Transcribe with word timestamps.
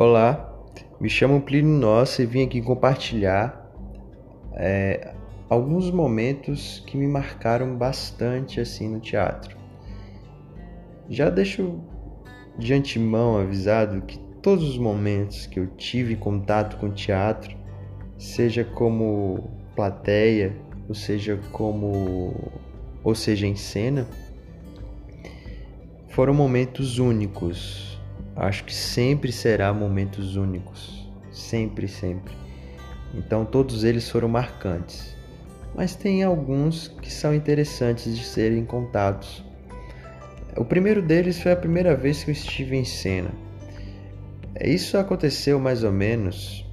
Olá, 0.00 0.56
me 1.00 1.10
chamo 1.10 1.40
Plínio 1.40 1.76
Nossa 1.76 2.22
e 2.22 2.26
vim 2.26 2.44
aqui 2.44 2.62
compartilhar 2.62 3.68
é, 4.52 5.12
alguns 5.50 5.90
momentos 5.90 6.84
que 6.86 6.96
me 6.96 7.08
marcaram 7.08 7.76
bastante 7.76 8.60
assim 8.60 8.88
no 8.88 9.00
teatro. 9.00 9.56
Já 11.10 11.28
deixo 11.28 11.80
de 12.56 12.72
antemão 12.74 13.38
avisado 13.38 14.02
que 14.02 14.20
todos 14.40 14.68
os 14.68 14.78
momentos 14.78 15.46
que 15.46 15.58
eu 15.58 15.66
tive 15.66 16.14
contato 16.14 16.76
com 16.76 16.92
teatro, 16.92 17.56
seja 18.16 18.62
como 18.62 19.50
plateia, 19.74 20.54
ou 20.88 20.94
seja 20.94 21.40
como 21.50 22.52
ou 23.02 23.16
seja 23.16 23.48
em 23.48 23.56
cena, 23.56 24.06
foram 26.06 26.32
momentos 26.32 27.00
únicos. 27.00 27.97
Acho 28.38 28.62
que 28.64 28.72
sempre 28.72 29.32
será 29.32 29.74
momentos 29.74 30.36
únicos, 30.36 31.10
sempre, 31.32 31.88
sempre. 31.88 32.32
Então 33.12 33.44
todos 33.44 33.82
eles 33.82 34.08
foram 34.08 34.28
marcantes. 34.28 35.16
Mas 35.74 35.96
tem 35.96 36.22
alguns 36.22 36.86
que 36.86 37.12
são 37.12 37.34
interessantes 37.34 38.16
de 38.16 38.24
serem 38.24 38.64
contados. 38.64 39.44
O 40.56 40.64
primeiro 40.64 41.02
deles 41.02 41.40
foi 41.40 41.50
a 41.50 41.56
primeira 41.56 41.96
vez 41.96 42.22
que 42.22 42.30
eu 42.30 42.32
estive 42.32 42.76
em 42.76 42.84
cena. 42.84 43.30
Isso 44.60 44.96
aconteceu 44.96 45.58
mais 45.58 45.82
ou 45.82 45.90
menos 45.90 46.64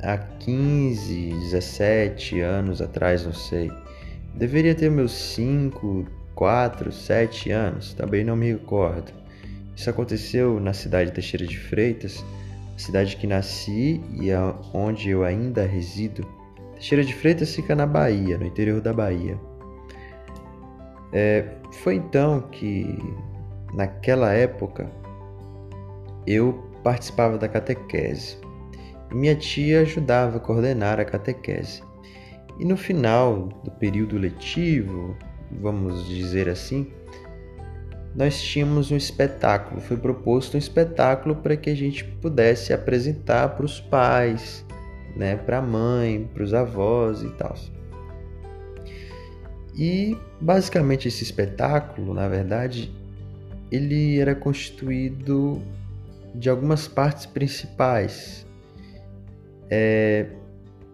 há 0.00 0.16
15, 0.16 1.30
17 1.30 2.40
anos 2.40 2.80
atrás, 2.80 3.26
não 3.26 3.34
sei. 3.34 3.72
Deveria 4.36 4.74
ter 4.74 4.88
meus 4.88 5.12
5, 5.12 6.06
4, 6.36 6.92
7 6.92 7.50
anos, 7.50 7.92
também 7.92 8.22
não 8.22 8.36
me 8.36 8.52
recordo. 8.52 9.17
Isso 9.78 9.88
aconteceu 9.88 10.58
na 10.58 10.72
cidade 10.72 11.10
de 11.10 11.14
Teixeira 11.14 11.46
de 11.46 11.56
Freitas, 11.56 12.24
cidade 12.76 13.16
que 13.16 13.28
nasci 13.28 14.02
e 14.20 14.28
é 14.28 14.36
onde 14.74 15.08
eu 15.08 15.22
ainda 15.22 15.64
resido. 15.64 16.26
Teixeira 16.74 17.04
de 17.04 17.14
Freitas 17.14 17.54
fica 17.54 17.76
na 17.76 17.86
Bahia, 17.86 18.36
no 18.36 18.44
interior 18.44 18.80
da 18.80 18.92
Bahia. 18.92 19.38
É, 21.12 21.44
foi 21.70 21.94
então 21.94 22.40
que, 22.50 22.98
naquela 23.72 24.32
época, 24.32 24.90
eu 26.26 26.54
participava 26.82 27.38
da 27.38 27.46
catequese. 27.46 28.36
Minha 29.12 29.36
tia 29.36 29.82
ajudava 29.82 30.38
a 30.38 30.40
coordenar 30.40 30.98
a 30.98 31.04
catequese. 31.04 31.84
E 32.58 32.64
no 32.64 32.76
final 32.76 33.48
do 33.62 33.70
período 33.70 34.18
letivo, 34.18 35.16
vamos 35.52 36.04
dizer 36.08 36.48
assim, 36.48 36.92
nós 38.18 38.42
tínhamos 38.42 38.90
um 38.90 38.96
espetáculo. 38.96 39.80
Foi 39.80 39.96
proposto 39.96 40.56
um 40.56 40.58
espetáculo 40.58 41.36
para 41.36 41.56
que 41.56 41.70
a 41.70 41.74
gente 41.76 42.02
pudesse 42.02 42.72
apresentar 42.72 43.50
para 43.50 43.64
os 43.64 43.80
pais, 43.80 44.66
né, 45.14 45.36
para 45.36 45.58
a 45.58 45.62
mãe, 45.62 46.28
para 46.34 46.42
os 46.42 46.52
avós 46.52 47.22
e 47.22 47.28
tal. 47.30 47.54
E 49.72 50.18
basicamente 50.40 51.06
esse 51.06 51.22
espetáculo, 51.22 52.12
na 52.12 52.26
verdade, 52.26 52.92
ele 53.70 54.18
era 54.18 54.34
constituído 54.34 55.62
de 56.34 56.50
algumas 56.50 56.88
partes 56.88 57.24
principais. 57.24 58.44
É, 59.70 60.26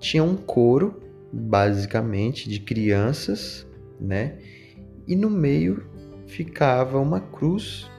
tinha 0.00 0.24
um 0.24 0.34
coro, 0.34 1.00
basicamente, 1.32 2.48
de 2.48 2.58
crianças 2.58 3.64
né? 4.02 4.34
E 5.06 5.14
no 5.14 5.30
meio 5.30 5.84
ficava 6.32 6.98
uma 6.98 7.20
cruz 7.20 7.90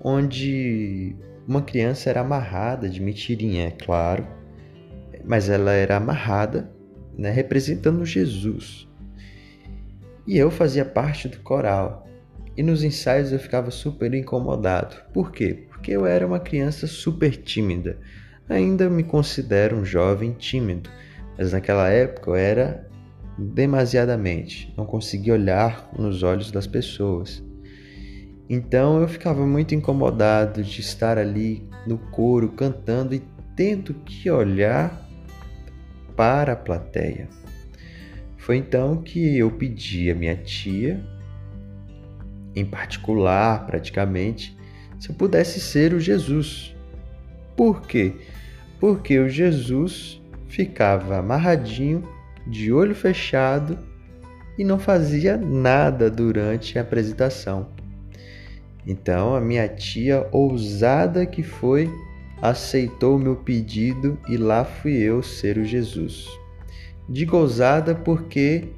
onde 0.00 1.16
uma 1.46 1.62
criança 1.62 2.08
era 2.08 2.20
amarrada 2.20 2.88
de 2.88 3.00
mentirinha, 3.00 3.66
é 3.66 3.70
claro, 3.70 4.26
mas 5.24 5.48
ela 5.48 5.72
era 5.72 5.96
amarrada, 5.96 6.70
né, 7.18 7.30
representando 7.30 8.04
Jesus. 8.06 8.88
E 10.26 10.36
eu 10.36 10.50
fazia 10.50 10.84
parte 10.84 11.28
do 11.28 11.38
coral. 11.40 12.06
E 12.56 12.62
nos 12.62 12.82
ensaios 12.82 13.32
eu 13.32 13.38
ficava 13.38 13.70
super 13.70 14.14
incomodado. 14.14 14.96
Por 15.12 15.30
quê? 15.30 15.66
Porque 15.68 15.90
eu 15.90 16.06
era 16.06 16.26
uma 16.26 16.40
criança 16.40 16.86
super 16.86 17.36
tímida. 17.36 17.98
Ainda 18.48 18.88
me 18.88 19.02
considero 19.02 19.76
um 19.76 19.84
jovem 19.84 20.32
tímido, 20.32 20.88
mas 21.36 21.52
naquela 21.52 21.88
época 21.88 22.30
eu 22.30 22.36
era 22.36 22.88
demasiadamente, 23.38 24.72
não 24.76 24.86
conseguia 24.86 25.34
olhar 25.34 25.90
nos 25.98 26.22
olhos 26.22 26.50
das 26.50 26.66
pessoas. 26.66 27.45
Então 28.48 29.00
eu 29.00 29.08
ficava 29.08 29.44
muito 29.44 29.74
incomodado 29.74 30.62
de 30.62 30.80
estar 30.80 31.18
ali 31.18 31.68
no 31.86 31.98
coro 31.98 32.50
cantando 32.50 33.14
e 33.14 33.22
tendo 33.56 33.94
que 33.94 34.30
olhar 34.30 35.04
para 36.14 36.52
a 36.52 36.56
plateia. 36.56 37.28
Foi 38.36 38.56
então 38.56 39.02
que 39.02 39.36
eu 39.38 39.50
pedi 39.50 40.10
à 40.10 40.14
minha 40.14 40.36
tia, 40.36 41.04
em 42.54 42.64
particular, 42.64 43.66
praticamente, 43.66 44.56
se 45.00 45.10
eu 45.10 45.14
pudesse 45.14 45.60
ser 45.60 45.92
o 45.92 46.00
Jesus. 46.00 46.74
Por 47.56 47.82
quê? 47.82 48.14
Porque 48.78 49.18
o 49.18 49.28
Jesus 49.28 50.22
ficava 50.48 51.18
amarradinho 51.18 52.08
de 52.46 52.72
olho 52.72 52.94
fechado 52.94 53.78
e 54.56 54.64
não 54.64 54.78
fazia 54.78 55.36
nada 55.36 56.08
durante 56.08 56.78
a 56.78 56.82
apresentação. 56.82 57.75
Então 58.86 59.34
a 59.34 59.40
minha 59.40 59.68
tia, 59.68 60.28
ousada 60.30 61.26
que 61.26 61.42
foi, 61.42 61.90
aceitou 62.40 63.16
o 63.16 63.18
meu 63.18 63.36
pedido 63.36 64.18
e 64.28 64.36
lá 64.36 64.64
fui 64.64 64.96
eu 64.96 65.22
ser 65.22 65.58
o 65.58 65.64
Jesus. 65.64 66.28
Digo 67.08 67.36
ousada 67.36 67.94
porque 67.94 68.68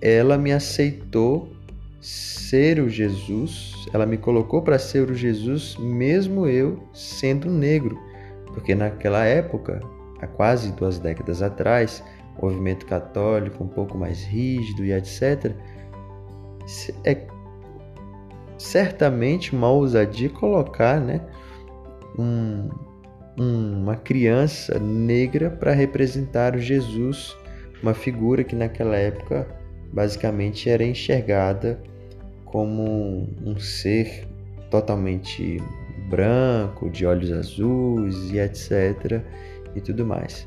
ela 0.00 0.38
me 0.38 0.52
aceitou 0.52 1.52
ser 2.00 2.80
o 2.80 2.88
Jesus, 2.88 3.86
ela 3.92 4.06
me 4.06 4.16
colocou 4.16 4.62
para 4.62 4.78
ser 4.78 5.10
o 5.10 5.14
Jesus, 5.14 5.76
mesmo 5.78 6.46
eu 6.46 6.82
sendo 6.94 7.50
negro, 7.50 7.98
porque 8.46 8.74
naquela 8.74 9.24
época, 9.24 9.80
há 10.20 10.26
quase 10.26 10.72
duas 10.72 10.98
décadas 10.98 11.42
atrás, 11.42 12.02
movimento 12.40 12.86
católico 12.86 13.62
um 13.62 13.68
pouco 13.68 13.98
mais 13.98 14.22
rígido 14.22 14.84
e 14.84 14.92
etc., 14.92 15.54
é 17.04 17.26
certamente 18.60 19.54
uma 19.54 19.70
ousadia 19.70 20.28
colocar 20.28 21.00
né, 21.00 21.20
um, 22.18 22.68
uma 23.38 23.96
criança 23.96 24.78
negra 24.78 25.50
para 25.50 25.72
representar 25.72 26.54
o 26.54 26.58
Jesus, 26.58 27.34
uma 27.82 27.94
figura 27.94 28.44
que 28.44 28.54
naquela 28.54 28.96
época 28.96 29.46
basicamente 29.92 30.68
era 30.68 30.84
enxergada 30.84 31.80
como 32.44 33.28
um 33.44 33.58
ser 33.58 34.28
totalmente 34.70 35.56
branco, 36.10 36.90
de 36.90 37.06
olhos 37.06 37.32
azuis 37.32 38.30
e 38.30 38.38
etc. 38.38 39.22
e 39.74 39.80
tudo 39.80 40.04
mais 40.04 40.46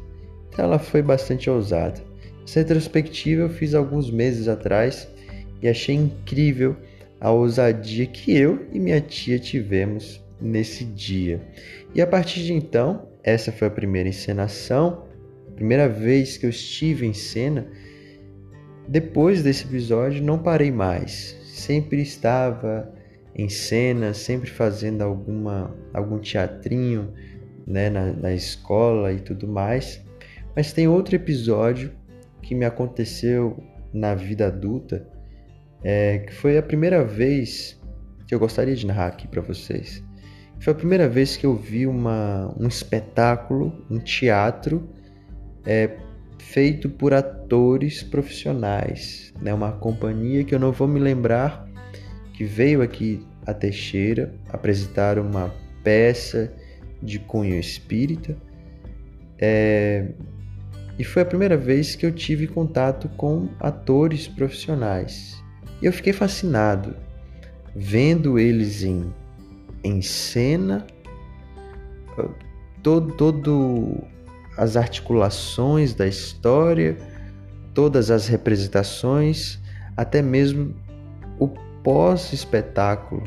ela 0.61 0.77
foi 0.77 1.01
bastante 1.01 1.49
ousada. 1.49 2.01
Essa 2.45 2.59
retrospectiva 2.59 3.43
eu 3.43 3.49
fiz 3.49 3.73
alguns 3.73 4.11
meses 4.11 4.47
atrás 4.47 5.07
e 5.61 5.67
achei 5.67 5.95
incrível 5.95 6.75
a 7.23 7.31
ousadia 7.31 8.05
que 8.05 8.35
eu 8.35 8.67
e 8.73 8.77
minha 8.77 8.99
tia 8.99 9.39
tivemos 9.39 10.21
nesse 10.41 10.83
dia. 10.83 11.41
E 11.95 12.01
a 12.01 12.05
partir 12.05 12.43
de 12.43 12.51
então, 12.51 13.07
essa 13.23 13.49
foi 13.49 13.69
a 13.69 13.71
primeira 13.71 14.09
encenação, 14.09 15.05
a 15.47 15.51
primeira 15.55 15.87
vez 15.87 16.35
que 16.35 16.45
eu 16.45 16.49
estive 16.49 17.07
em 17.07 17.13
cena. 17.13 17.65
Depois 18.89 19.41
desse 19.41 19.63
episódio, 19.63 20.21
não 20.21 20.37
parei 20.37 20.69
mais. 20.69 21.37
Sempre 21.45 22.01
estava 22.01 22.93
em 23.33 23.47
cena, 23.47 24.13
sempre 24.13 24.49
fazendo 24.49 25.01
alguma 25.01 25.73
algum 25.93 26.19
teatrinho, 26.19 27.13
né, 27.65 27.89
na, 27.89 28.11
na 28.11 28.33
escola 28.33 29.13
e 29.13 29.21
tudo 29.21 29.47
mais. 29.47 30.01
Mas 30.53 30.73
tem 30.73 30.89
outro 30.89 31.15
episódio 31.15 31.93
que 32.41 32.53
me 32.53 32.65
aconteceu 32.65 33.63
na 33.93 34.13
vida 34.13 34.47
adulta, 34.47 35.07
é, 35.83 36.19
que 36.19 36.33
foi 36.33 36.57
a 36.57 36.63
primeira 36.63 37.03
vez 37.03 37.79
que 38.27 38.33
eu 38.33 38.39
gostaria 38.39 38.75
de 38.75 38.85
narrar 38.85 39.07
aqui 39.07 39.27
para 39.27 39.41
vocês. 39.41 40.03
Foi 40.59 40.71
a 40.71 40.75
primeira 40.75 41.09
vez 41.09 41.35
que 41.35 41.45
eu 41.45 41.55
vi 41.55 41.85
uma, 41.85 42.53
um 42.57 42.67
espetáculo, 42.67 43.85
um 43.89 43.99
teatro 43.99 44.89
é, 45.65 45.97
feito 46.39 46.89
por 46.89 47.13
atores 47.13 48.01
profissionais, 48.01 49.33
né? 49.41 49.53
uma 49.53 49.73
companhia 49.73 50.43
que 50.43 50.55
eu 50.55 50.59
não 50.59 50.71
vou 50.71 50.87
me 50.87 50.99
lembrar, 50.99 51.67
que 52.33 52.45
veio 52.45 52.81
aqui 52.81 53.25
a 53.45 53.53
Teixeira 53.53 54.33
apresentar 54.49 55.19
uma 55.19 55.53
peça 55.83 56.53
de 57.01 57.19
cunho 57.19 57.59
espírita. 57.59 58.37
É, 59.37 60.07
e 60.97 61.03
foi 61.03 61.23
a 61.23 61.25
primeira 61.25 61.57
vez 61.57 61.95
que 61.95 62.05
eu 62.05 62.11
tive 62.11 62.47
contato 62.47 63.09
com 63.09 63.49
atores 63.59 64.27
profissionais. 64.27 65.42
Eu 65.83 65.91
fiquei 65.91 66.13
fascinado 66.13 66.95
vendo 67.75 68.39
eles 68.39 68.83
em, 68.83 69.13
em 69.83 70.01
cena, 70.01 70.87
todo, 72.81 73.13
todo 73.15 73.97
as 74.57 74.77
articulações 74.77 75.93
da 75.93 76.07
história, 76.07 76.97
todas 77.73 78.09
as 78.09 78.27
representações, 78.27 79.59
até 79.97 80.21
mesmo 80.21 80.73
o 81.37 81.49
pós-espetáculo, 81.83 83.23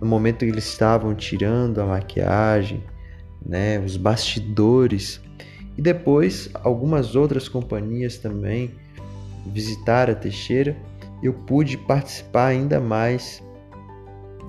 no 0.00 0.06
momento 0.06 0.44
que 0.44 0.44
eles 0.44 0.68
estavam 0.68 1.12
tirando 1.12 1.80
a 1.80 1.86
maquiagem, 1.86 2.84
né, 3.44 3.80
os 3.80 3.96
bastidores, 3.96 5.20
e 5.76 5.82
depois 5.82 6.50
algumas 6.54 7.16
outras 7.16 7.48
companhias 7.48 8.16
também 8.16 8.70
visitaram 9.46 10.12
a 10.12 10.16
Teixeira, 10.16 10.76
eu 11.22 11.32
pude 11.32 11.76
participar 11.76 12.46
ainda 12.48 12.80
mais 12.80 13.42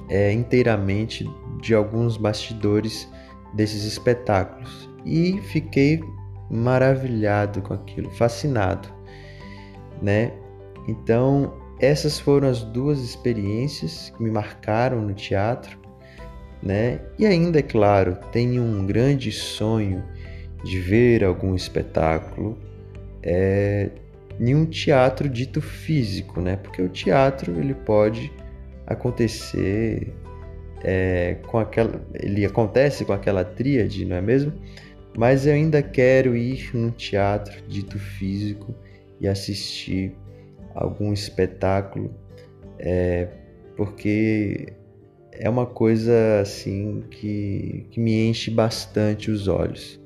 é, 0.09 0.31
inteiramente 0.31 1.29
de 1.61 1.73
alguns 1.73 2.17
bastidores 2.17 3.09
desses 3.53 3.83
espetáculos 3.83 4.89
e 5.05 5.39
fiquei 5.41 6.01
maravilhado 6.49 7.61
com 7.61 7.73
aquilo, 7.73 8.09
fascinado, 8.11 8.87
né? 10.01 10.31
Então, 10.87 11.53
essas 11.79 12.19
foram 12.19 12.47
as 12.47 12.63
duas 12.63 12.99
experiências 12.99 14.13
que 14.15 14.23
me 14.23 14.31
marcaram 14.31 15.01
no 15.01 15.13
teatro, 15.13 15.77
né? 16.61 17.01
E 17.19 17.25
ainda, 17.25 17.59
é 17.59 17.63
claro, 17.63 18.17
tenho 18.31 18.63
um 18.63 18.85
grande 18.85 19.31
sonho 19.31 20.03
de 20.63 20.79
ver 20.79 21.23
algum 21.23 21.53
espetáculo 21.53 22.57
é, 23.21 23.89
em 24.39 24.55
um 24.55 24.65
teatro 24.65 25.27
dito 25.27 25.61
físico, 25.61 26.41
né? 26.41 26.55
Porque 26.57 26.81
o 26.81 26.89
teatro 26.89 27.59
ele 27.59 27.73
pode 27.73 28.31
acontecer 28.85 30.13
é, 30.83 31.37
com 31.47 31.57
aquela, 31.57 32.01
ele 32.13 32.45
acontece 32.45 33.03
com 33.03 33.13
aquela 33.13 33.43
tríade, 33.43 34.05
não 34.05 34.15
é 34.15 34.21
mesmo? 34.21 34.53
Mas 35.17 35.47
eu 35.47 35.53
ainda 35.53 35.81
quero 35.81 36.35
ir 36.35 36.69
num 36.73 36.91
teatro 36.91 37.61
dito 37.67 37.97
físico 37.97 38.73
e 39.19 39.27
assistir 39.27 40.15
algum 40.75 41.11
espetáculo, 41.11 42.13
é, 42.77 43.27
porque 43.75 44.73
é 45.31 45.49
uma 45.49 45.65
coisa 45.65 46.39
assim 46.41 47.03
que, 47.09 47.87
que 47.89 47.99
me 47.99 48.27
enche 48.29 48.51
bastante 48.51 49.31
os 49.31 49.47
olhos. 49.47 49.99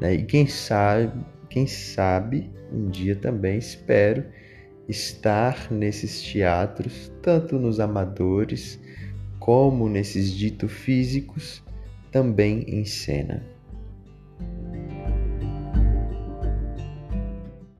Né? 0.00 0.14
E 0.14 0.24
quem 0.24 0.46
sabe, 0.46 1.12
quem 1.56 1.66
sabe, 1.66 2.50
um 2.70 2.90
dia 2.90 3.16
também 3.16 3.56
espero 3.56 4.26
estar 4.86 5.72
nesses 5.72 6.20
teatros, 6.20 7.10
tanto 7.22 7.58
nos 7.58 7.80
amadores 7.80 8.78
como 9.38 9.88
nesses 9.88 10.30
ditos 10.30 10.70
físicos, 10.70 11.62
também 12.12 12.62
em 12.68 12.84
cena. 12.84 13.42